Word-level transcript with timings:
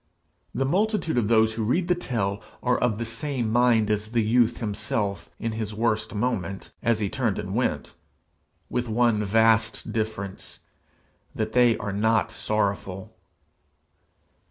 The 0.55 0.65
multitude 0.65 1.19
of 1.19 1.27
those 1.27 1.53
who 1.53 1.63
read 1.63 1.87
the 1.87 1.93
tale 1.93 2.41
are 2.63 2.79
of 2.79 2.97
the 2.97 3.05
same 3.05 3.51
mind 3.51 3.91
as 3.91 4.07
the 4.07 4.23
youth 4.23 4.57
himself 4.57 5.29
in 5.37 5.51
his 5.51 5.75
worst 5.75 6.15
moment, 6.15 6.71
as 6.81 6.97
he 6.99 7.07
turned 7.07 7.37
and 7.37 7.53
went 7.53 7.93
with 8.67 8.89
one 8.89 9.23
vast 9.23 9.93
difference, 9.93 10.61
that 11.35 11.51
they 11.51 11.77
are 11.77 11.93
not 11.93 12.31
sorrowful. 12.31 13.15